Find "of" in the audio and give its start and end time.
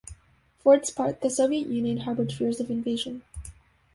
2.59-2.71